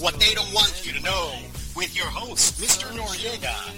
[0.00, 1.32] What they don't want you to know
[1.74, 2.86] with your host, Mr.
[2.96, 3.74] Noriega.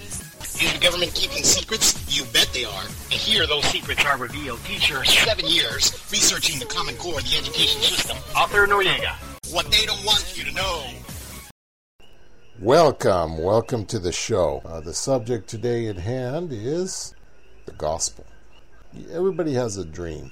[0.61, 1.97] Is the government keeping secrets?
[2.15, 2.83] You bet they are.
[2.83, 4.63] And here those secrets are revealed.
[4.63, 8.17] Teacher, seven years researching the Common Core the education system.
[8.37, 9.15] Author Noriega.
[9.51, 10.85] What they don't want you to know.
[12.59, 14.61] Welcome, welcome to the show.
[14.63, 17.15] Uh, the subject today at hand is
[17.65, 18.27] the gospel.
[19.11, 20.31] Everybody has a dream.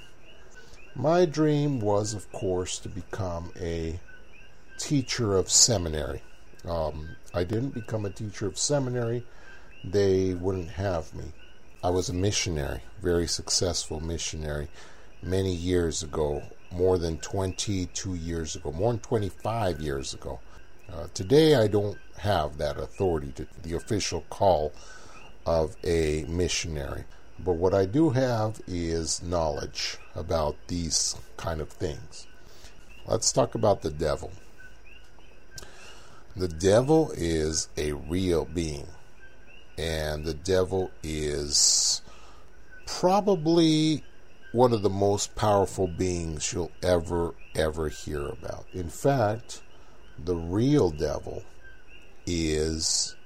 [0.94, 3.98] My dream was, of course, to become a
[4.80, 6.22] teacher of seminary.
[6.66, 9.24] Um, I didn't become a teacher of seminary,
[9.84, 11.24] they wouldn't have me.
[11.84, 14.68] I was a missionary, very successful missionary,
[15.22, 20.40] many years ago, more than 22 years ago, more than 25 years ago.
[20.90, 24.72] Uh, today, I don't have that authority to the official call
[25.46, 27.04] of a missionary.
[27.38, 32.26] But what I do have is knowledge about these kind of things.
[33.06, 34.32] Let's talk about the devil.
[36.36, 38.86] The devil is a real being,
[39.76, 42.02] and the devil is
[42.86, 44.04] probably
[44.52, 48.66] one of the most powerful beings you'll ever, ever hear about.
[48.72, 49.62] In fact,
[50.24, 51.42] the real devil
[52.26, 53.16] is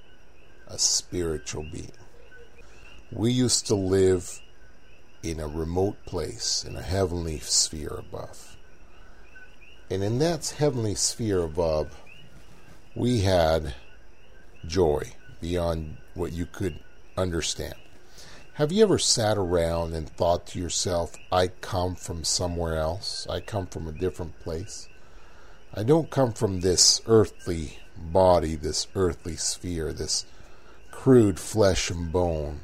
[0.66, 1.92] a spiritual being.
[3.12, 4.40] We used to live
[5.22, 8.56] in a remote place, in a heavenly sphere above.
[9.90, 11.94] And in that heavenly sphere above,
[12.94, 13.74] we had
[14.66, 16.78] joy beyond what you could
[17.16, 17.74] understand.
[18.54, 23.26] Have you ever sat around and thought to yourself, I come from somewhere else?
[23.28, 24.88] I come from a different place?
[25.74, 30.24] I don't come from this earthly body, this earthly sphere, this
[30.92, 32.60] crude flesh and bone.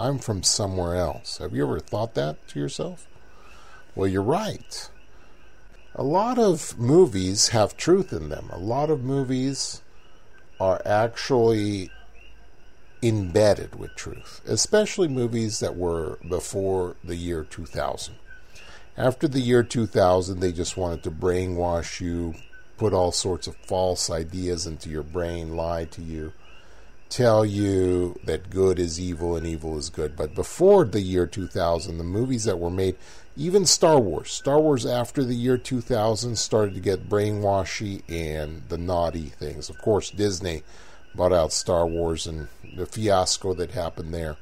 [0.00, 1.38] I'm from somewhere else.
[1.38, 3.06] Have you ever thought that to yourself?
[3.94, 4.88] Well, you're right
[5.94, 8.50] a lot of movies have truth in them.
[8.52, 9.80] A lot of movies
[10.58, 11.90] are actually
[13.02, 18.14] embedded with truth, especially movies that were before the year 2000.
[18.96, 22.34] After the year 2000, they just wanted to brainwash you,
[22.76, 26.32] put all sorts of false ideas into your brain, lie to you,
[27.08, 30.16] tell you that good is evil and evil is good.
[30.16, 32.96] But before the year 2000, the movies that were made,
[33.36, 38.78] even Star Wars, Star Wars after the year 2000 started to get brainwashy and the
[38.78, 39.68] naughty things.
[39.68, 40.62] Of course, Disney
[41.14, 44.36] bought out Star Wars and the fiasco that happened there,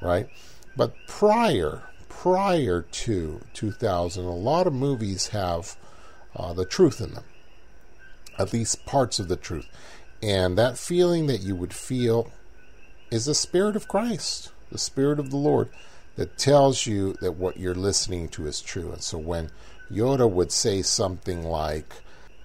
[0.00, 0.28] right?
[0.76, 5.76] But prior, prior to 2000, a lot of movies have
[6.34, 7.24] uh, the truth in them,
[8.38, 9.68] at least parts of the truth.
[10.22, 12.30] And that feeling that you would feel
[13.10, 15.68] is the Spirit of Christ, the Spirit of the Lord
[16.16, 18.92] that tells you that what you're listening to is true.
[18.92, 19.50] And so when
[19.90, 21.94] Yoda would say something like,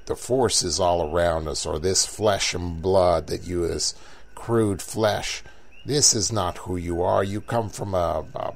[0.06, 3.94] the force is all around us, or this flesh and blood that you is
[4.36, 5.44] crude flesh,
[5.86, 7.24] this is not who you are.
[7.24, 8.54] You come from a, a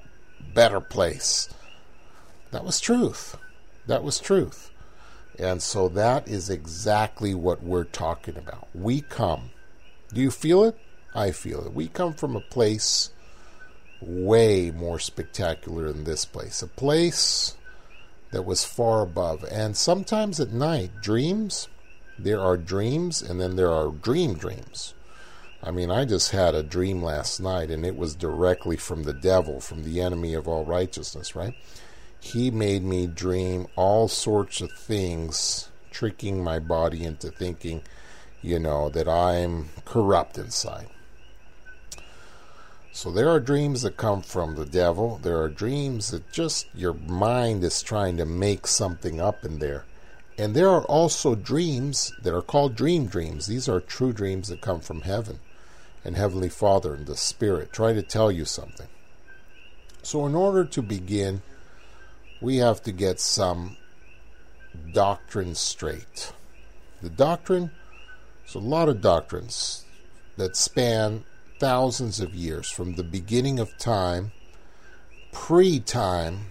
[0.53, 1.49] better place.
[2.51, 3.37] That was truth.
[3.87, 4.71] That was truth.
[5.39, 8.67] And so that is exactly what we're talking about.
[8.73, 9.51] We come.
[10.13, 10.77] Do you feel it?
[11.15, 11.73] I feel it.
[11.73, 13.11] We come from a place
[14.01, 16.61] way more spectacular than this place.
[16.61, 17.55] A place
[18.31, 19.45] that was far above.
[19.51, 21.67] And sometimes at night, dreams,
[22.17, 24.93] there are dreams, and then there are dream dreams.
[25.63, 29.13] I mean, I just had a dream last night, and it was directly from the
[29.13, 31.53] devil, from the enemy of all righteousness, right?
[32.19, 37.83] He made me dream all sorts of things, tricking my body into thinking,
[38.41, 40.87] you know, that I'm corrupt inside.
[42.93, 45.19] So there are dreams that come from the devil.
[45.21, 49.85] There are dreams that just your mind is trying to make something up in there.
[50.37, 53.47] And there are also dreams that are called dream dreams.
[53.47, 55.39] These are true dreams that come from heaven
[56.03, 58.87] and Heavenly Father and the Spirit trying to tell you something.
[60.03, 61.41] So, in order to begin,
[62.41, 63.77] we have to get some
[64.93, 66.33] doctrine straight.
[67.01, 67.71] The doctrine,
[68.41, 69.85] there's a lot of doctrines
[70.37, 71.23] that span
[71.61, 74.31] thousands of years, from the beginning of time,
[75.31, 76.47] pre time,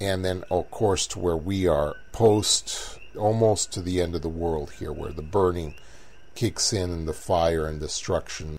[0.00, 4.28] and then, of course, to where we are post, almost to the end of the
[4.28, 5.72] world here, where the burning
[6.34, 8.58] kicks in and the fire and destruction.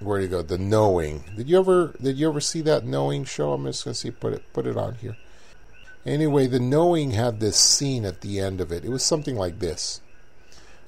[0.00, 0.42] Where do you go?
[0.42, 1.22] The knowing.
[1.36, 3.52] Did you ever did you ever see that knowing show?
[3.52, 5.16] I'm just gonna see put it put it on here.
[6.04, 8.84] Anyway, the knowing had this scene at the end of it.
[8.84, 10.00] It was something like this,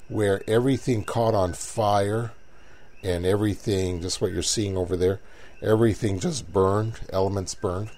[0.09, 2.33] where everything caught on fire
[3.03, 5.19] and everything, just what you're seeing over there,
[5.61, 7.89] everything just burned, elements burned.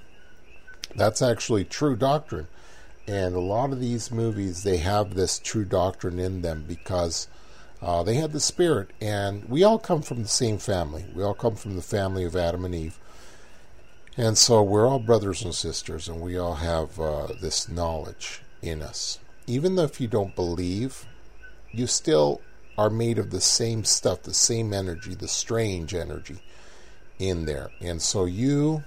[0.96, 2.48] That's actually true doctrine.
[3.08, 7.28] And a lot of these movies, they have this true doctrine in them because
[7.84, 11.04] Uh, they had the spirit, and we all come from the same family.
[11.16, 13.00] We all come from the family of Adam and Eve.
[14.16, 18.84] And so we're all brothers and sisters, and we all have uh, this knowledge in
[18.84, 19.18] us.
[19.48, 21.08] Even though if you don't believe,
[21.72, 22.42] you still
[22.82, 26.40] are made of the same stuff, the same energy, the strange energy
[27.20, 27.70] in there.
[27.80, 28.84] And so you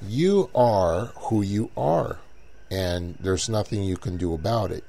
[0.00, 2.20] you are who you are,
[2.70, 4.84] and there's nothing you can do about it.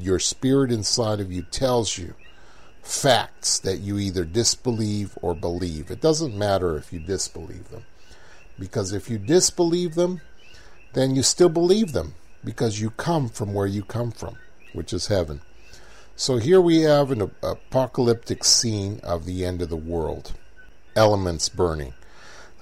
[0.00, 2.14] Your spirit inside of you tells you
[2.82, 5.90] facts that you either disbelieve or believe.
[5.90, 7.84] It doesn't matter if you disbelieve them.
[8.58, 10.22] Because if you disbelieve them,
[10.94, 14.38] then you still believe them because you come from where you come from,
[14.72, 15.42] which is heaven.
[16.16, 20.32] So here we have an apocalyptic scene of the end of the world
[20.94, 21.92] elements burning.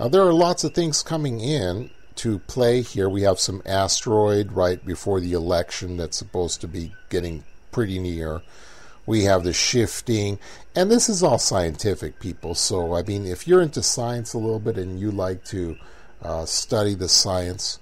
[0.01, 3.11] Now, there are lots of things coming in to play here.
[3.11, 8.41] We have some asteroid right before the election that's supposed to be getting pretty near.
[9.05, 10.39] We have the shifting,
[10.75, 12.55] and this is all scientific, people.
[12.55, 15.77] So, I mean, if you're into science a little bit and you like to
[16.23, 17.79] uh, study the science,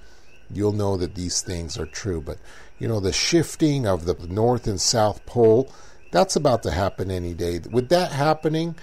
[0.53, 2.21] you'll know that these things are true.
[2.21, 2.39] But
[2.81, 5.71] you know, the shifting of the North and South Pole,
[6.11, 7.61] that's about to happen any day.
[7.71, 8.75] With that happening,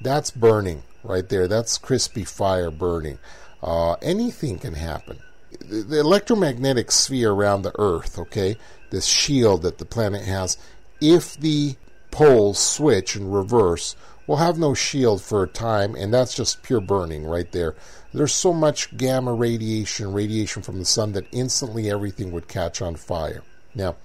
[0.00, 1.48] that's burning right there.
[1.48, 3.18] That's crispy fire burning.
[3.62, 5.18] Uh, anything can happen.
[5.58, 8.56] The, the electromagnetic sphere around the Earth, okay,
[8.90, 10.58] this shield that the planet has,
[11.00, 11.76] if the
[12.10, 16.80] poles switch and reverse, we'll have no shield for a time, and that's just pure
[16.80, 17.74] burning right there.
[18.12, 22.96] There's so much gamma radiation, radiation from the sun, that instantly everything would catch on
[22.96, 23.42] fire.
[23.74, 23.96] Now,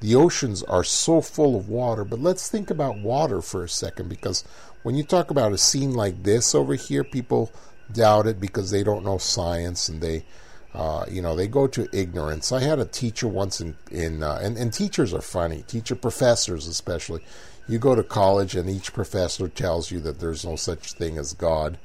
[0.00, 4.08] the oceans are so full of water, but let's think about water for a second
[4.08, 4.44] because
[4.82, 7.50] when you talk about a scene like this over here, people
[7.90, 10.26] doubt it because they don't know science and they,
[10.74, 12.52] uh, you know, they go to ignorance.
[12.52, 16.66] I had a teacher once in, in uh, and, and teachers are funny, teacher professors
[16.66, 17.22] especially.
[17.66, 21.32] You go to college and each professor tells you that there's no such thing as
[21.32, 21.78] God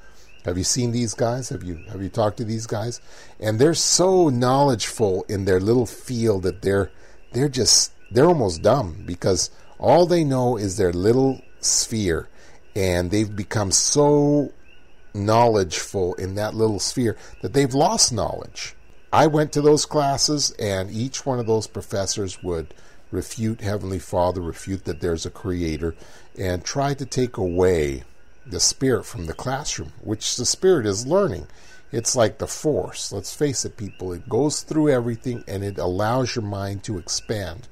[0.46, 1.50] have you seen these guys?
[1.50, 3.02] Have you have you talked to these guys?
[3.40, 6.92] And they're so knowledgeful in their little field that they're
[7.34, 12.30] they're just they're almost dumb because all they know is their little sphere
[12.75, 14.52] and they've become so
[15.14, 18.75] knowledgeful in that little sphere that they've lost knowledge.
[19.12, 22.74] I went to those classes and each one of those professors would
[23.12, 25.96] refute Heavenly Father, refute that there's a creator,
[26.38, 28.04] and try to take away
[28.46, 31.48] the spirit from the classroom, which the spirit is learning.
[31.92, 33.12] It's like the force.
[33.12, 34.14] Let's face it, people.
[34.14, 37.68] It goes through everything and it allows your mind to expand.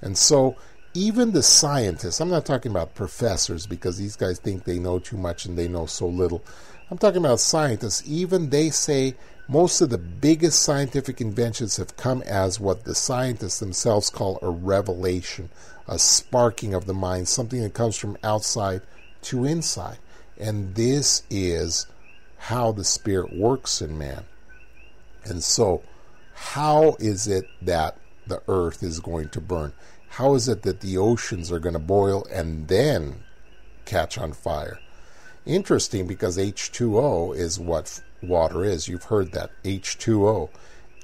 [0.00, 0.56] And so,
[0.94, 5.18] even the scientists, I'm not talking about professors because these guys think they know too
[5.18, 6.42] much and they know so little.
[6.90, 8.02] I'm talking about scientists.
[8.06, 9.14] Even they say
[9.50, 14.48] most of the biggest scientific inventions have come as what the scientists themselves call a
[14.48, 15.50] revelation,
[15.88, 18.80] a sparking of the mind, something that comes from outside
[19.22, 19.98] to inside.
[20.38, 21.88] And this is
[22.38, 24.22] how the Spirit works in man.
[25.24, 25.82] And so,
[26.32, 27.96] how is it that
[28.28, 29.72] the earth is going to burn?
[30.10, 33.24] How is it that the oceans are going to boil and then
[33.84, 34.78] catch on fire?
[35.44, 38.88] Interesting because H2O is what water is.
[38.88, 39.50] You've heard that.
[39.64, 40.50] H2O.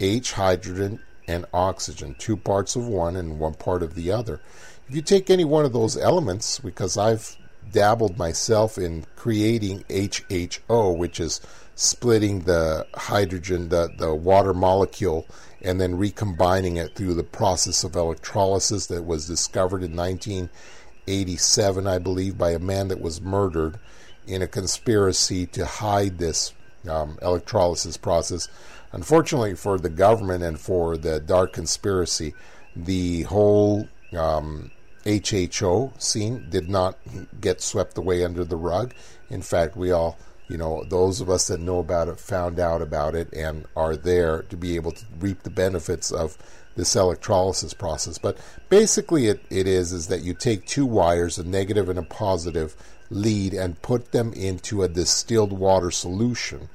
[0.00, 2.14] H, hydrogen, and oxygen.
[2.18, 4.40] Two parts of one and one part of the other.
[4.88, 7.36] If you take any one of those elements, because I've
[7.72, 11.40] dabbled myself in creating HHO, which is
[11.75, 15.26] splitting the hydrogen, the, the water molecule,
[15.62, 21.99] and then recombining it through the process of electrolysis that was discovered in 1987, I
[21.99, 23.78] believe, by a man that was murdered
[24.26, 26.52] in a conspiracy to hide this
[26.88, 28.49] um, electrolysis process.
[28.93, 32.35] Unfortunately for the government and for the dark conspiracy,
[32.75, 34.71] the whole um,
[35.05, 36.99] HHO scene did not
[37.40, 38.95] get swept away under the rug.
[39.31, 42.83] In fact, we all, you know, those of us that know about it found out
[42.83, 46.37] about it and are there to be able to reap the benefits of
[46.76, 48.19] this electrolysis process.
[48.19, 48.38] But
[48.69, 52.76] basically, it, it is is that you take two wires, a negative and a positive
[53.10, 56.68] lead, and put them into a distilled water solution,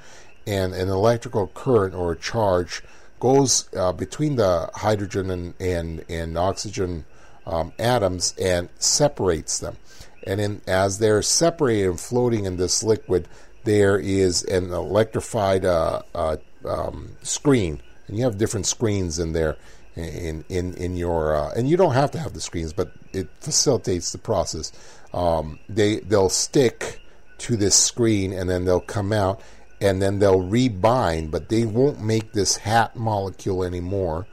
[0.48, 2.84] and an electrical current or a charge
[3.20, 7.06] goes uh, between the hydrogen and, and, and oxygen
[7.46, 9.78] um, atoms and separates them.
[10.26, 13.28] And in, as they're separated and floating in this liquid,
[13.64, 19.58] there is an electrified uh, uh, um, screen, and you have different screens in there
[19.96, 23.28] in in in your uh, and you don't have to have the screens, but it
[23.40, 24.72] facilitates the process.
[25.14, 27.02] Um, they they'll stick
[27.40, 29.42] to this screen, and then they'll come out,
[29.82, 34.28] and then they'll rebind, but they won't make this hat molecule anymore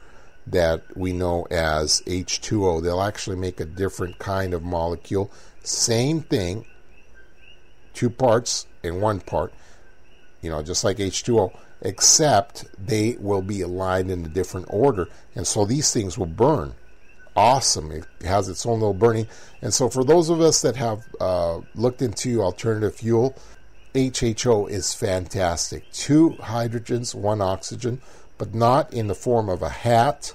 [0.47, 2.81] that we know as H2O.
[2.81, 5.31] They'll actually make a different kind of molecule,
[5.63, 6.65] Same thing,
[7.93, 9.53] two parts in one part,
[10.41, 15.07] you know, just like H2O, except they will be aligned in a different order.
[15.35, 16.73] And so these things will burn.
[17.35, 17.91] Awesome.
[17.91, 19.27] It has its own little burning.
[19.61, 23.35] And so for those of us that have uh, looked into alternative fuel,
[23.93, 25.89] HHO is fantastic.
[25.91, 28.01] Two hydrogens, one oxygen,
[28.37, 30.33] but not in the form of a hat,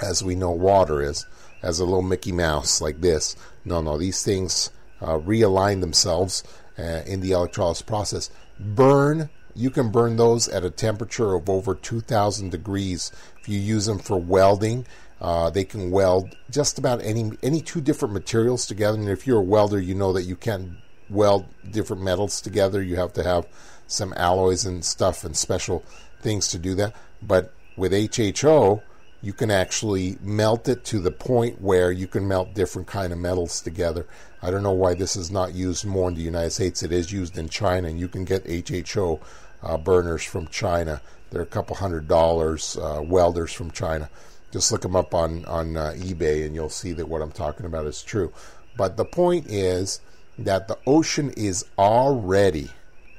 [0.00, 1.26] as we know water is,
[1.62, 3.36] as a little Mickey Mouse like this.
[3.64, 6.44] No, no, these things uh, realign themselves
[6.78, 8.30] uh, in the electrolysis process.
[8.58, 13.12] Burn, you can burn those at a temperature of over 2000 degrees.
[13.40, 14.86] If you use them for welding,
[15.20, 18.98] uh, they can weld just about any any two different materials together.
[18.98, 20.78] And if you're a welder, you know that you can
[21.08, 22.82] weld different metals together.
[22.82, 23.46] You have to have
[23.86, 25.84] some alloys and stuff and special
[26.20, 26.94] things to do that.
[27.20, 28.82] But with HHO,
[29.22, 33.18] you can actually melt it to the point where you can melt different kind of
[33.18, 34.06] metals together.
[34.42, 36.82] I don't know why this is not used more in the United States.
[36.82, 39.20] It is used in China, and you can get HHO
[39.62, 41.00] uh, burners from China.
[41.30, 42.76] They're a couple hundred dollars.
[42.76, 44.10] Uh, welders from China.
[44.50, 47.66] Just look them up on on uh, eBay, and you'll see that what I'm talking
[47.66, 48.32] about is true.
[48.76, 50.00] But the point is
[50.38, 52.70] that the ocean is already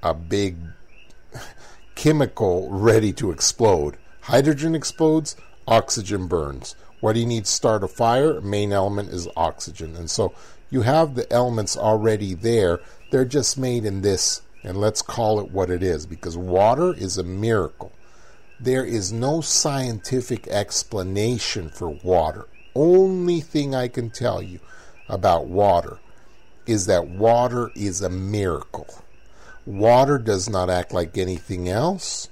[0.02, 0.58] a big
[1.96, 3.98] chemical ready to explode.
[4.22, 5.36] Hydrogen explodes,
[5.68, 6.76] oxygen burns.
[7.02, 8.40] What do you need to start a fire?
[8.40, 9.96] Main element is oxygen.
[9.96, 10.34] And so
[10.70, 12.80] you have the elements already there.
[13.12, 17.18] They're just made in this, and let's call it what it is, because water is
[17.18, 17.92] a miracle.
[18.60, 22.48] There is no scientific explanation for water.
[22.76, 24.60] Only thing I can tell you
[25.10, 26.00] about water
[26.66, 28.88] is that water is a miracle.
[29.66, 32.30] Water does not act like anything else.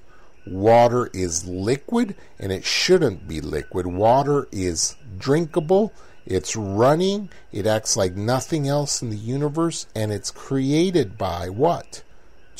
[0.47, 3.85] Water is liquid and it shouldn't be liquid.
[3.85, 5.93] Water is drinkable,
[6.25, 12.03] it's running, it acts like nothing else in the universe, and it's created by what?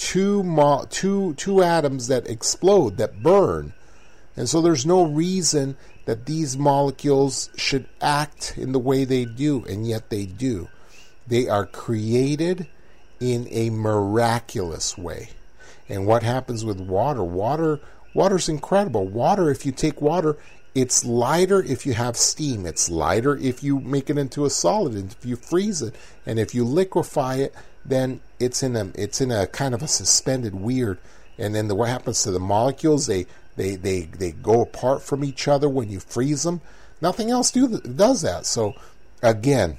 [0.02, 3.74] Two, mo- two, two atoms that explode, that burn.
[4.36, 9.64] And so there's no reason that these molecules should act in the way they do,
[9.66, 10.70] and yet they do.
[11.28, 12.68] They are created
[13.20, 15.30] in a miraculous way.
[15.88, 17.24] And what happens with water?
[17.24, 17.80] Water
[18.16, 19.06] water's incredible.
[19.08, 20.36] Water, if you take water,
[20.74, 22.66] it's lighter if you have steam.
[22.66, 24.96] It's lighter if you make it into a solid.
[24.96, 25.94] If you freeze it,
[26.26, 27.54] and if you liquefy it,
[27.86, 30.98] then it's in a it's in a kind of a suspended weird.
[31.38, 33.06] And then the, what happens to the molecules?
[33.06, 36.62] They they they they go apart from each other when you freeze them.
[37.02, 38.46] Nothing else do does that.
[38.46, 38.76] So
[39.22, 39.78] again,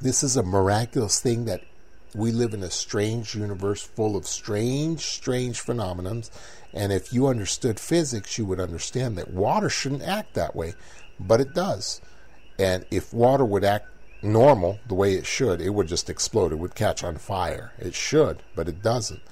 [0.00, 1.62] this is a miraculous thing that
[2.14, 6.22] we live in a strange universe full of strange, strange phenomena.
[6.72, 10.74] And if you understood physics, you would understand that water shouldn't act that way,
[11.18, 12.00] but it does.
[12.58, 13.88] And if water would act
[14.22, 16.52] normal, the way it should, it would just explode.
[16.52, 17.72] It would catch on fire.
[17.78, 19.22] It should, but it doesn't.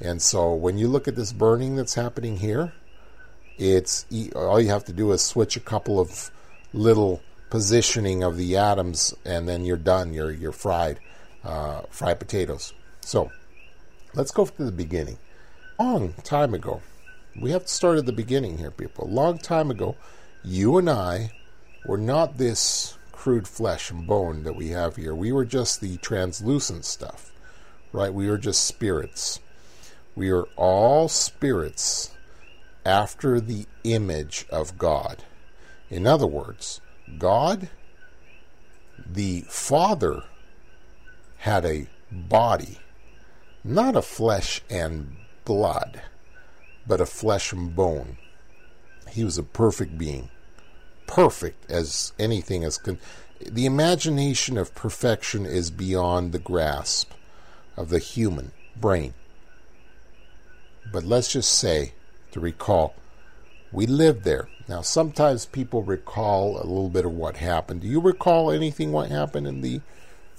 [0.00, 2.72] And so when you look at this burning that's happening here,
[3.58, 6.30] it's all you have to do is switch a couple of
[6.72, 10.12] little positioning of the atoms, and then you're done.
[10.12, 11.00] You're you're fried,
[11.42, 12.74] uh, fried potatoes.
[13.00, 13.30] So
[14.14, 15.18] let's go to the beginning.
[15.78, 16.82] Long time ago,
[17.40, 19.08] we have to start at the beginning here, people.
[19.08, 19.96] Long time ago,
[20.44, 21.32] you and I
[21.86, 22.95] were not this
[23.26, 25.12] crude flesh and bone that we have here.
[25.12, 27.32] We were just the translucent stuff,
[27.90, 28.14] right?
[28.14, 29.40] We were just spirits.
[30.14, 32.14] We are all spirits
[32.84, 35.24] after the image of God.
[35.90, 36.80] In other words,
[37.18, 37.68] God,
[39.04, 40.22] the Father,
[41.38, 42.78] had a body,
[43.64, 46.00] not a flesh and blood,
[46.86, 48.18] but a flesh and bone.
[49.10, 50.30] He was a perfect being,
[51.06, 52.98] perfect as anything as con-
[53.40, 57.12] the imagination of perfection is beyond the grasp
[57.76, 59.14] of the human brain.
[60.90, 61.92] But let's just say,
[62.32, 62.94] to recall,
[63.72, 64.48] we lived there.
[64.68, 67.82] Now, sometimes people recall a little bit of what happened.
[67.82, 69.80] Do you recall anything what happened in the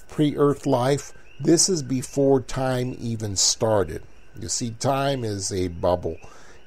[0.07, 1.13] pre earth life?
[1.39, 4.01] This is before time even started.
[4.39, 6.17] You see, time is a bubble,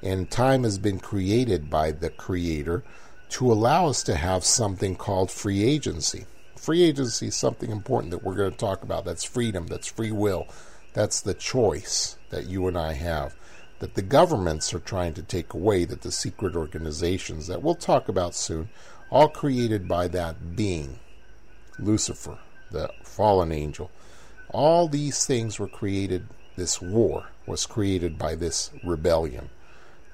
[0.02, 2.82] and time has been created by the Creator
[3.30, 6.26] to allow us to have something called free agency.
[6.56, 9.04] Free agency is something important that we're going to talk about.
[9.04, 10.46] That's freedom, that's free will,
[10.92, 13.34] that's the choice that you and I have
[13.80, 18.08] that the governments are trying to take away, that the secret organizations that we'll talk
[18.08, 18.68] about soon,
[19.08, 21.00] all created by that being,
[21.78, 22.38] Lucifer,
[22.70, 23.90] the fallen angel.
[24.50, 29.48] All these things were created, this war was created by this rebellion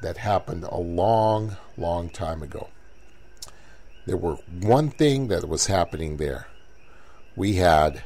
[0.00, 2.68] that happened a long, long time ago.
[4.06, 6.46] There were one thing that was happening there.
[7.34, 8.04] We had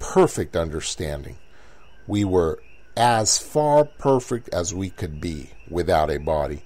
[0.00, 1.36] perfect understanding.
[2.06, 2.58] We were
[2.96, 6.64] as far perfect as we could be without a body.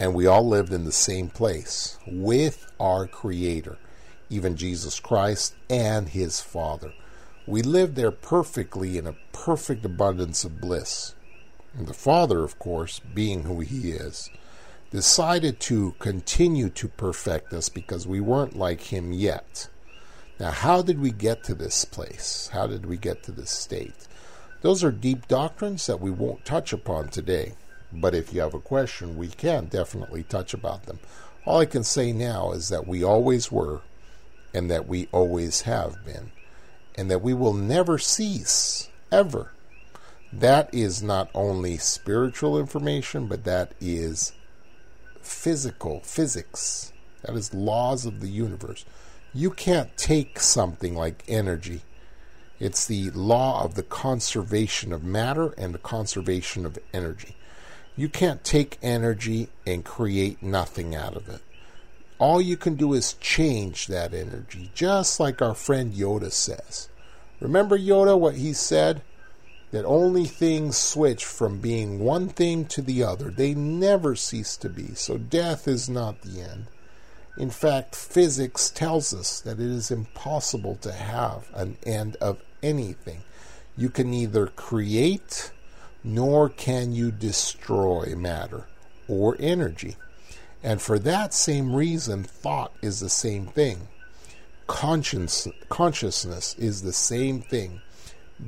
[0.00, 3.78] And we all lived in the same place with our Creator,
[4.28, 6.92] even Jesus Christ and His Father.
[7.46, 11.14] We lived there perfectly in a perfect abundance of bliss.
[11.76, 14.30] And the Father, of course, being who He is,
[14.90, 19.68] decided to continue to perfect us because we weren't like Him yet.
[20.38, 22.50] Now, how did we get to this place?
[22.52, 24.08] How did we get to this state?
[24.62, 27.54] Those are deep doctrines that we won't touch upon today.
[27.92, 30.98] But if you have a question, we can definitely touch about them.
[31.44, 33.80] All I can say now is that we always were,
[34.54, 36.30] and that we always have been,
[36.94, 39.52] and that we will never cease, ever.
[40.32, 44.32] That is not only spiritual information, but that is
[45.22, 46.92] physical, physics.
[47.22, 48.84] That is laws of the universe.
[49.34, 51.82] You can't take something like energy.
[52.58, 57.36] It's the law of the conservation of matter and the conservation of energy.
[57.96, 61.40] You can't take energy and create nothing out of it.
[62.18, 66.88] All you can do is change that energy, just like our friend Yoda says.
[67.40, 69.02] Remember Yoda, what he said?
[69.70, 73.30] That only things switch from being one thing to the other.
[73.30, 74.94] They never cease to be.
[74.94, 76.66] So death is not the end.
[77.38, 83.22] In fact, physics tells us that it is impossible to have an end of anything.
[83.76, 85.52] You can neither create
[86.02, 88.66] nor can you destroy matter
[89.08, 89.96] or energy.
[90.62, 93.88] And for that same reason, thought is the same thing.
[94.66, 97.80] Conscience, consciousness is the same thing.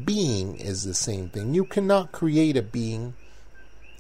[0.05, 1.55] Being is the same thing.
[1.55, 3.15] You cannot create a being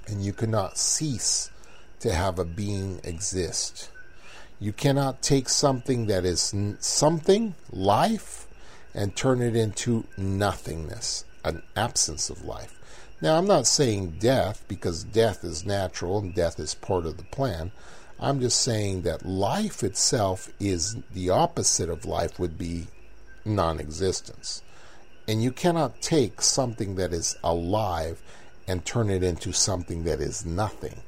[0.07, 1.51] and you cannot cease
[2.01, 3.91] to have a being exist.
[4.59, 8.47] You cannot take something that is something, life,
[8.95, 12.79] and turn it into nothingness, an absence of life.
[13.21, 17.25] Now, I'm not saying death because death is natural and death is part of the
[17.25, 17.71] plan.
[18.19, 22.87] I'm just saying that life itself is the opposite of life, would be
[23.45, 24.63] non existence.
[25.29, 28.23] And you cannot take something that is alive
[28.67, 31.03] and turn it into something that is nothing.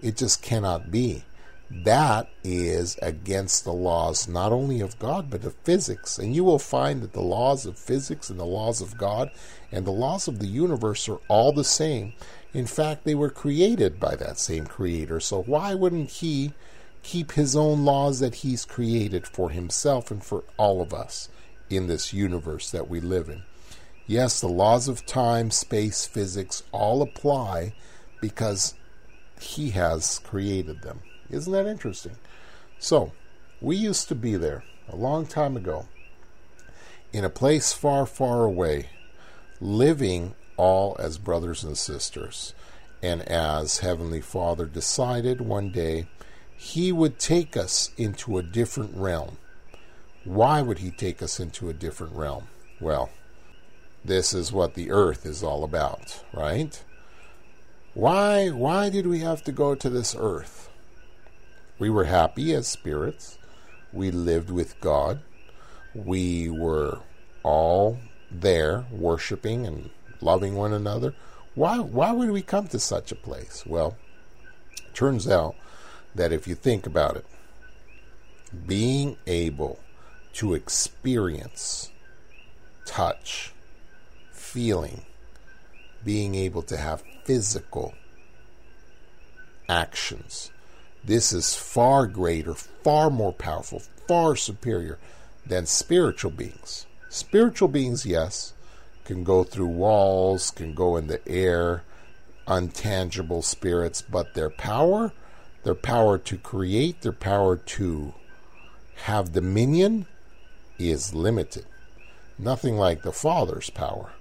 [0.00, 1.24] It just cannot be.
[1.70, 6.18] That is against the laws not only of God but of physics.
[6.18, 9.30] And you will find that the laws of physics and the laws of God
[9.70, 12.14] and the laws of the universe are all the same.
[12.54, 15.20] In fact, they were created by that same creator.
[15.20, 16.54] So why wouldn't he
[17.02, 21.28] keep his own laws that he's created for himself and for all of us
[21.68, 23.42] in this universe that we live in?
[24.08, 27.74] Yes, the laws of time, space, physics all apply
[28.22, 28.72] because
[29.38, 31.00] he has created them.
[31.28, 32.16] Isn't that interesting?
[32.78, 33.12] So,
[33.60, 35.88] we used to be there a long time ago
[37.12, 38.88] in a place far, far away,
[39.60, 42.54] living all as brothers and sisters.
[43.02, 46.06] And as Heavenly Father decided one day,
[46.56, 49.36] He would take us into a different realm.
[50.24, 52.48] Why would He take us into a different realm?
[52.80, 53.10] Well,
[54.08, 56.82] this is what the earth is all about, right?
[57.94, 60.70] Why why did we have to go to this earth?
[61.78, 63.38] We were happy as spirits.
[63.92, 65.20] We lived with God.
[65.94, 67.00] We were
[67.42, 67.98] all
[68.30, 69.90] there worshiping and
[70.20, 71.14] loving one another.
[71.54, 73.64] Why, why would we come to such a place?
[73.66, 73.96] Well,
[74.92, 75.54] turns out
[76.14, 77.26] that if you think about it,
[78.66, 79.78] being able
[80.34, 81.90] to experience
[82.84, 83.52] touch,
[84.48, 85.02] feeling,
[86.04, 87.94] being able to have physical
[89.68, 90.50] actions,
[91.04, 94.98] this is far greater, far more powerful, far superior
[95.46, 96.86] than spiritual beings.
[97.10, 98.52] Spiritual beings, yes,
[99.04, 101.82] can go through walls, can go in the air,
[102.46, 105.12] untangible spirits, but their power,
[105.64, 108.14] their power to create, their power to
[109.04, 110.06] have dominion
[110.78, 111.64] is limited.
[112.38, 114.12] Nothing like the Father's power.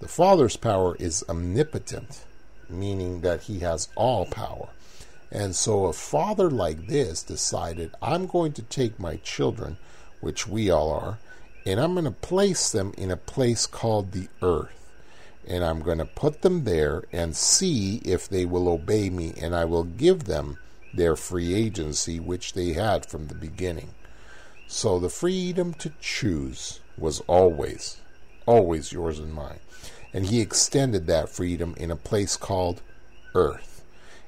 [0.00, 2.24] The Father's power is omnipotent,
[2.68, 4.68] meaning that he has all power.
[5.30, 9.76] And so a father like this decided, I'm going to take my children,
[10.20, 11.18] which we all are,
[11.66, 14.74] and I'm going to place them in a place called the earth.
[15.46, 19.54] And I'm going to put them there and see if they will obey me, and
[19.54, 20.58] I will give them
[20.94, 23.90] their free agency, which they had from the beginning.
[24.68, 27.96] So the freedom to choose was always,
[28.48, 29.60] always yours and mine.
[30.12, 32.82] And he extended that freedom in a place called
[33.34, 33.78] earth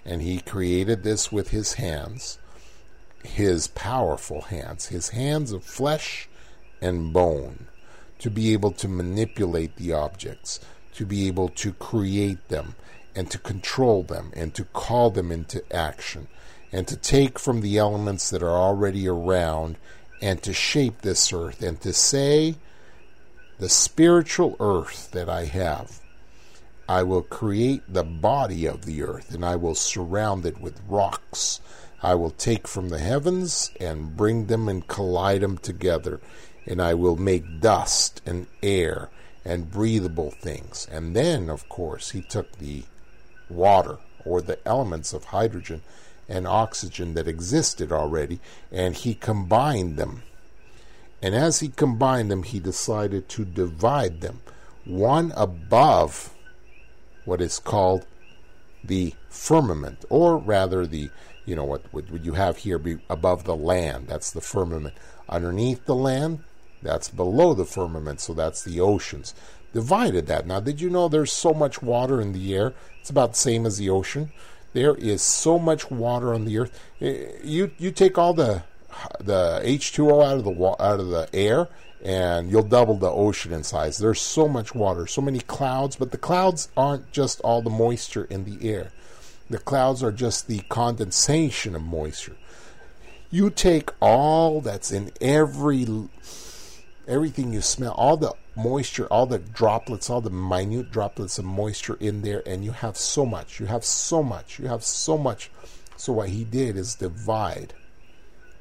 [0.04, 2.38] and he created this with his hands,
[3.24, 6.28] his powerful hands, his hands of flesh
[6.80, 7.66] and bone,
[8.18, 10.60] to be able to manipulate the objects,
[10.94, 12.74] to be able to create them,
[13.14, 16.28] and to control them, and to call them into action,
[16.72, 19.76] and to take from the elements that are already around
[20.22, 22.54] and to shape this earth, and to say,
[23.60, 26.00] the spiritual earth that I have,
[26.88, 31.60] I will create the body of the earth, and I will surround it with rocks.
[32.02, 36.20] I will take from the heavens and bring them and collide them together,
[36.66, 39.10] and I will make dust and air
[39.44, 40.88] and breathable things.
[40.90, 42.84] And then, of course, he took the
[43.50, 45.82] water or the elements of hydrogen
[46.30, 48.40] and oxygen that existed already
[48.72, 50.22] and he combined them.
[51.22, 54.40] And as he combined them, he decided to divide them,
[54.84, 56.34] one above
[57.24, 58.06] what is called
[58.82, 61.10] the firmament, or rather the
[61.44, 64.06] you know what what you have here be above the land.
[64.08, 64.94] That's the firmament.
[65.28, 66.40] Underneath the land,
[66.82, 69.34] that's below the firmament, so that's the oceans.
[69.72, 70.46] Divided that.
[70.46, 72.72] Now, did you know there's so much water in the air?
[73.00, 74.32] It's about the same as the ocean.
[74.72, 76.80] There is so much water on the earth.
[77.00, 78.64] Eh, you you take all the
[79.18, 81.68] the H2O out of the out of the air
[82.02, 83.98] and you'll double the ocean in size.
[83.98, 88.24] There's so much water, so many clouds, but the clouds aren't just all the moisture
[88.24, 88.92] in the air.
[89.50, 92.36] The clouds are just the condensation of moisture.
[93.30, 95.86] You take all that's in every
[97.06, 101.96] everything you smell, all the moisture, all the droplets, all the minute droplets of moisture
[102.00, 103.60] in there, and you have so much.
[103.60, 104.58] You have so much.
[104.58, 105.50] You have so much.
[105.96, 107.74] So what he did is divide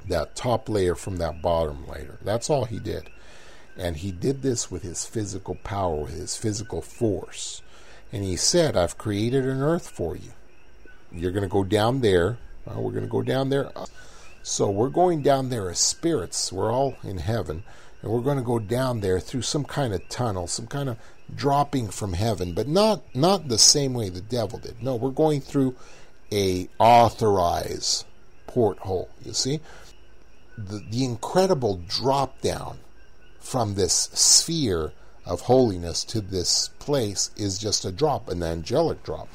[0.07, 2.17] that top layer from that bottom layer.
[2.23, 3.09] That's all he did.
[3.77, 7.61] And he did this with his physical power, with his physical force.
[8.11, 10.31] And he said, I've created an earth for you.
[11.11, 12.37] You're going to go down there.
[12.65, 13.71] We're going to go down there.
[14.43, 16.51] So we're going down there as spirits.
[16.51, 17.63] We're all in heaven.
[18.01, 20.97] And we're going to go down there through some kind of tunnel, some kind of
[21.35, 24.81] dropping from heaven, but not not the same way the devil did.
[24.81, 25.75] No, we're going through
[26.31, 28.05] a authorized
[28.47, 29.09] porthole.
[29.23, 29.59] You see,
[30.67, 32.79] the, the incredible drop down
[33.39, 34.91] from this sphere
[35.25, 39.27] of holiness to this place is just a drop, an angelic drop,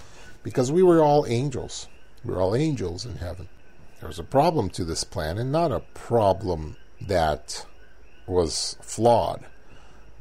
[0.43, 1.89] because we were all angels.
[2.25, 3.49] We were all angels in heaven.
[4.01, 7.65] There was a problem to this plan, and not a problem that
[8.27, 9.47] was flawed,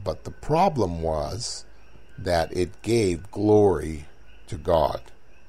[0.03, 1.65] but the problem was
[2.17, 4.05] that it gave glory
[4.47, 5.01] to God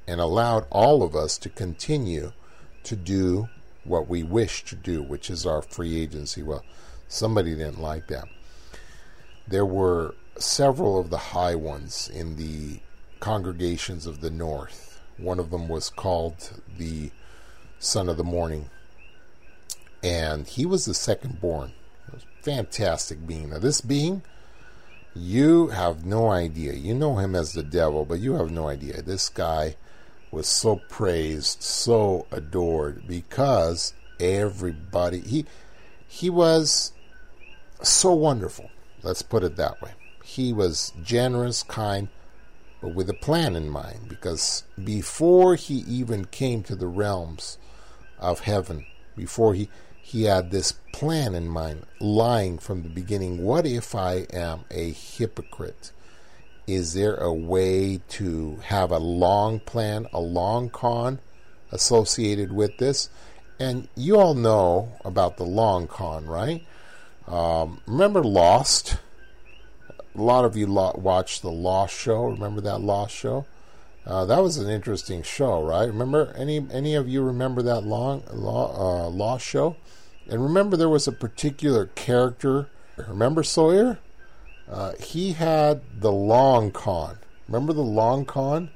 [0.06, 2.32] and allowed all of us to continue
[2.84, 3.48] to do
[3.85, 6.42] what we wish to do, which is our free agency.
[6.42, 6.64] Well,
[7.09, 8.29] somebody didn't like that
[9.47, 12.81] there were several of the high ones in the
[13.20, 15.01] congregations of the north.
[15.16, 17.11] One of them was called the
[17.79, 18.70] Son of the Morning,
[20.03, 21.73] and he was the second born.
[22.09, 23.51] It was fantastic being.
[23.51, 24.23] Now, this being,
[25.14, 26.73] you have no idea.
[26.73, 29.03] You know him as the devil, but you have no idea.
[29.03, 29.77] This guy
[30.35, 35.47] was so praised, so adored because everybody he
[36.07, 36.92] he was
[37.83, 38.70] so wonderful.
[39.03, 39.92] Let's put it that way.
[40.25, 42.09] He was generous, kind,
[42.81, 47.59] but with a plan in mind, because before he even came to the realms
[48.18, 49.68] of heaven, before he
[50.03, 53.42] he had this plan in mind, lying from the beginning.
[53.42, 55.92] What if I am a hypocrite?
[56.66, 61.18] Is there a way to have a long plan, a long con
[61.70, 63.11] associated with this?
[63.61, 66.66] And you all know about the long con, right?
[67.29, 68.96] Um, remember Lost?
[70.16, 72.24] A lot of you lo- watched the Lost show.
[72.24, 73.46] Remember that Lost show?
[74.07, 75.87] Uh, that was an interesting show, right?
[75.87, 79.77] Remember any any of you remember that long uh, Lost show?
[80.29, 82.68] And remember there was a particular character.
[82.96, 83.98] Remember Sawyer?
[84.74, 87.16] Uh, he had the long con.
[87.46, 88.70] Remember the long con?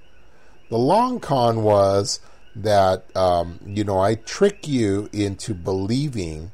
[0.70, 2.20] The long con was
[2.54, 6.52] that um, you know I trick you into believing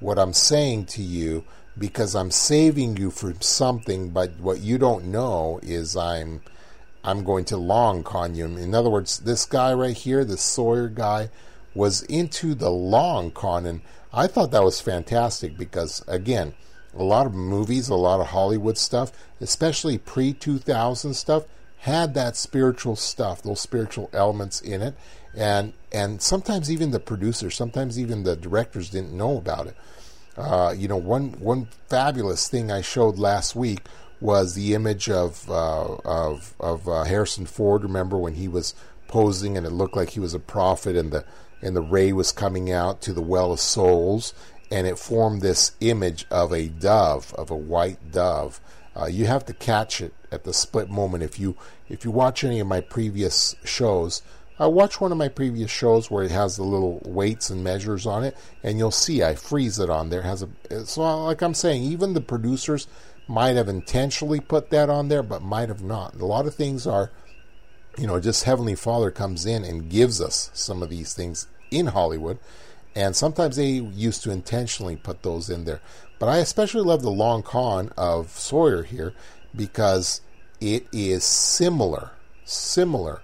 [0.00, 1.44] what I'm saying to you
[1.76, 6.40] because I'm saving you from something, but what you don't know is I'm
[7.04, 8.46] I'm going to long con you.
[8.46, 11.28] In other words, this guy right here, this Sawyer guy,
[11.74, 16.54] was into the long con, and I thought that was fantastic because again,
[16.96, 21.44] a lot of movies, a lot of Hollywood stuff, especially pre 2000 stuff,
[21.78, 24.94] had that spiritual stuff, those spiritual elements in it,
[25.34, 29.76] and and sometimes even the producers, sometimes even the directors didn't know about it.
[30.36, 33.80] Uh, you know, one one fabulous thing I showed last week
[34.20, 37.82] was the image of uh, of of uh, Harrison Ford.
[37.82, 38.74] Remember when he was
[39.08, 41.24] posing and it looked like he was a prophet, and the
[41.62, 44.34] and the ray was coming out to the well of souls,
[44.70, 48.60] and it formed this image of a dove, of a white dove.
[48.96, 51.22] Uh, you have to catch it at the split moment.
[51.22, 51.56] If you
[51.88, 54.22] if you watch any of my previous shows,
[54.58, 58.06] I watch one of my previous shows where it has the little weights and measures
[58.06, 60.20] on it, and you'll see I freeze it on there.
[60.20, 62.88] It has a so like I'm saying, even the producers
[63.28, 66.14] might have intentionally put that on there, but might have not.
[66.14, 67.10] A lot of things are,
[67.98, 71.86] you know, just Heavenly Father comes in and gives us some of these things in
[71.86, 72.38] Hollywood,
[72.96, 75.82] and sometimes they used to intentionally put those in there.
[76.18, 79.12] But I especially love the long con of Sawyer here
[79.54, 80.22] because
[80.62, 82.12] it is similar,
[82.46, 83.20] similar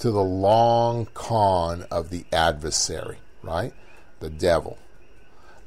[0.00, 3.72] to the long con of the adversary, right?
[4.18, 4.76] The devil.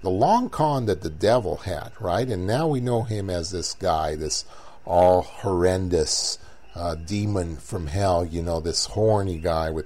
[0.02, 2.28] The long con that the devil had, right?
[2.28, 4.44] And now we know him as this guy, this
[4.84, 6.38] all horrendous
[6.76, 9.86] uh, demon from hell, you know, this horny guy with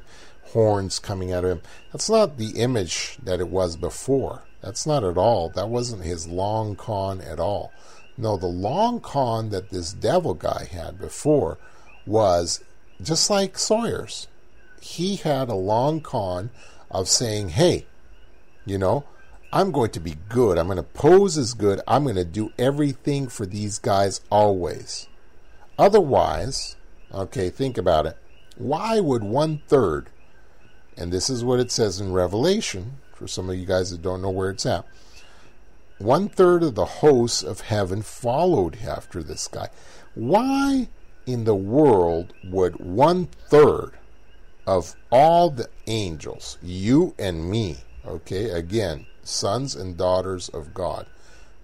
[0.53, 1.62] horns coming out of him.
[1.91, 4.43] That's not the image that it was before.
[4.62, 5.49] That's not at all.
[5.49, 7.71] That wasn't his long con at all.
[8.17, 11.57] No, the long con that this devil guy had before
[12.05, 12.63] was
[13.01, 14.27] just like Sawyer's
[14.81, 16.49] he had a long con
[16.89, 17.85] of saying, hey,
[18.65, 19.03] you know,
[19.51, 20.57] I'm going to be good.
[20.57, 21.81] I'm going to pose as good.
[21.88, 25.07] I'm going to do everything for these guys always.
[25.77, 26.75] Otherwise,
[27.13, 28.17] okay, think about it.
[28.57, 30.09] Why would one third,
[30.99, 34.21] and this is what it says in Revelation, for some of you guys that don't
[34.21, 34.85] know where it's at,
[35.97, 39.69] one third of the hosts of heaven followed after this guy.
[40.13, 40.89] Why
[41.25, 43.93] in the world would one third
[44.67, 51.05] of all the angels, you and me, okay, again, sons and daughters of God.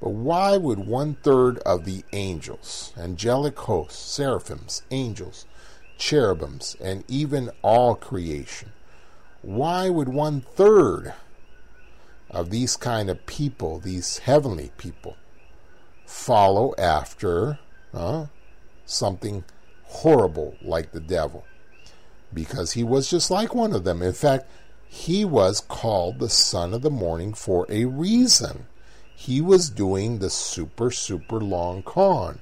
[0.01, 5.45] But why would one third of the angels, angelic hosts, seraphims, angels,
[5.97, 8.71] cherubims, and even all creation,
[9.45, 11.13] why would one third
[12.29, 15.17] of these kind of people, these heavenly people,
[16.05, 17.59] follow after
[18.85, 19.43] something
[19.83, 21.45] horrible like the devil?
[22.35, 24.03] because he was just like one of them.
[24.03, 24.45] In fact,
[24.85, 28.67] he was called the son of the morning for a reason.
[29.15, 32.39] He was doing the super, super long con.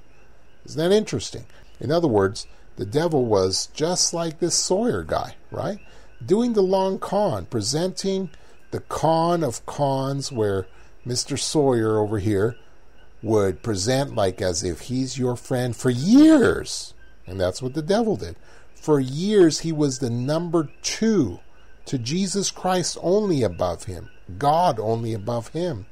[0.65, 1.45] Isn't that interesting?
[1.79, 5.79] In other words, the devil was just like this Sawyer guy, right?
[6.25, 8.29] Doing the long con, presenting
[8.71, 10.67] the con of cons where
[11.05, 11.37] Mr.
[11.37, 12.55] Sawyer over here
[13.21, 16.93] would present like as if he's your friend for years.
[17.25, 18.35] And that's what the devil did.
[18.75, 21.39] For years, he was the number two
[21.85, 25.85] to Jesus Christ only above him, God only above him.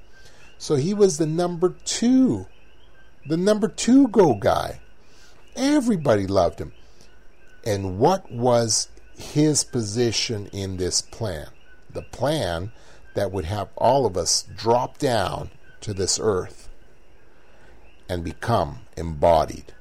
[0.58, 2.48] So he was the number two,
[3.26, 4.82] the number two go guy.
[5.56, 6.74] Everybody loved him.
[7.66, 8.90] And what was
[9.22, 11.48] his position in this plan?
[11.90, 12.72] The plan
[13.14, 16.70] that would have all of us drop down to this earth
[18.10, 19.74] and become embodied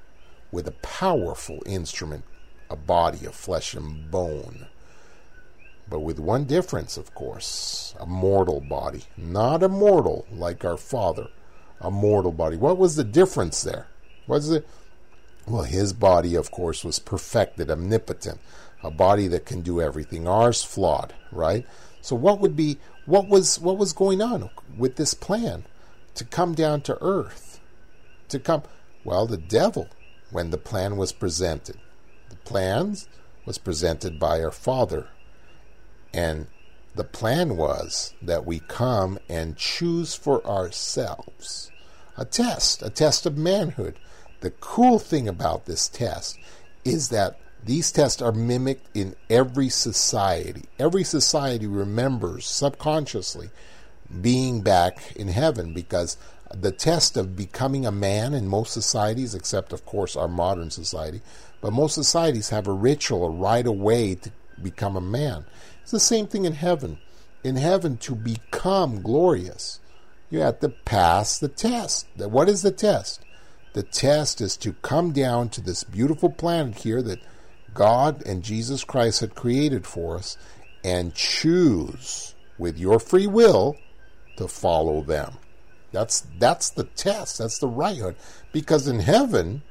[0.53, 2.25] with a powerful instrument
[2.71, 4.69] a body of flesh and bone.
[5.89, 9.05] But with one difference, of course a mortal body.
[9.17, 11.29] Not immortal like our Father,
[11.81, 12.57] a mortal body.
[12.57, 13.89] What was the difference there?
[14.27, 14.67] Was it?
[15.49, 18.41] Well, his body, of course, was perfected, omnipotent,
[18.83, 20.27] a body that can do everything.
[20.27, 21.67] Ours flawed, right?
[22.01, 25.65] So what would be what was what was going on with this plan
[26.15, 27.61] to come down to earth?
[28.29, 28.63] To come
[29.05, 29.89] well, the devil
[30.31, 31.77] when the plan was presented
[32.29, 33.09] The plans
[33.45, 35.09] was presented by our Father.
[36.13, 36.47] And
[36.95, 41.71] the plan was that we come and choose for ourselves
[42.17, 43.97] a test, a test of manhood.
[44.41, 46.39] The cool thing about this test
[46.85, 50.65] is that these tests are mimicked in every society.
[50.79, 53.51] Every society remembers subconsciously
[54.21, 56.17] being back in heaven because
[56.55, 61.21] the test of becoming a man in most societies, except of course our modern society,
[61.61, 65.45] but most societies have a ritual, a right of way to become a man.
[65.83, 66.99] It's the same thing in heaven.
[67.45, 69.81] In heaven, to become glorious,
[70.29, 72.07] you have to pass the test.
[72.17, 73.25] What is the test?
[73.73, 77.21] The test is to come down to this beautiful planet here that
[77.75, 80.37] God and Jesus Christ had created for us
[80.85, 83.77] and choose with your free will
[84.37, 85.35] to follow them.
[85.93, 87.39] That's that's the test.
[87.39, 88.01] That's the right
[88.53, 89.63] Because in heaven,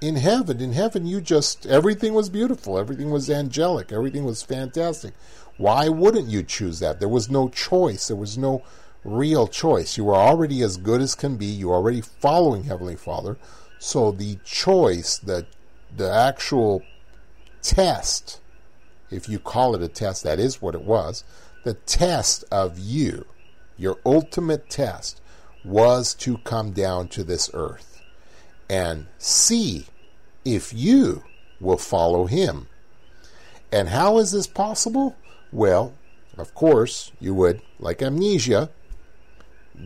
[0.00, 5.14] in heaven, in heaven, you just everything was beautiful, everything was angelic, everything was fantastic.
[5.56, 7.00] Why wouldn't you choose that?
[7.00, 8.08] There was no choice.
[8.08, 8.62] There was no
[9.04, 9.96] real choice.
[9.96, 11.46] You were already as good as can be.
[11.46, 13.36] You were already following Heavenly Father.
[13.78, 15.46] So the choice, the
[15.96, 16.82] the actual
[17.62, 18.40] test,
[19.10, 21.24] if you call it a test, that is what it was.
[21.64, 23.24] The test of you
[23.78, 25.20] your ultimate test
[25.64, 28.02] was to come down to this earth
[28.68, 29.86] and see
[30.44, 31.22] if you
[31.60, 32.66] will follow him.
[33.72, 35.16] And how is this possible?
[35.52, 35.94] Well,
[36.36, 38.70] of course, you would, like amnesia,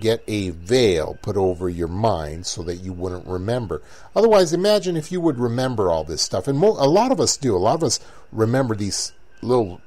[0.01, 3.83] get a veil put over your mind so that you wouldn't remember.
[4.17, 6.49] Otherwise, imagine if you would remember all this stuff.
[6.49, 7.57] And mo- a lot of us do.
[7.57, 8.01] A lot of us
[8.33, 9.81] remember these little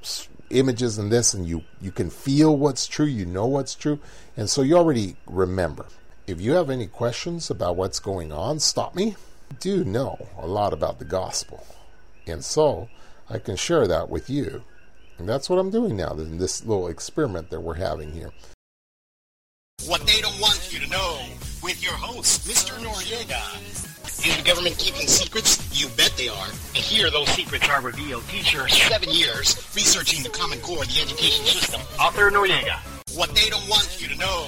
[0.50, 4.00] images and this, and you, you can feel what's true, you know what's true,
[4.38, 5.86] and so you already remember.
[6.28, 9.16] If you have any questions about what's going on, stop me.
[9.52, 11.66] I do know a lot about the gospel,
[12.28, 12.90] and so
[13.30, 14.64] I can share that with you.
[15.18, 18.32] And that's what I'm doing now in this little experiment that we're having here.
[19.88, 21.20] What they don't want you to know
[21.62, 22.74] with your host, Mr.
[22.84, 23.40] Noriega.
[24.26, 25.62] Is the government keeping secrets?
[25.80, 26.48] You bet they are.
[26.48, 28.28] And here those secrets are revealed.
[28.28, 31.82] Teacher, seven years researching the Common Core, of the education system.
[32.02, 32.80] Author Noriega.
[33.16, 34.48] What they don't want you to know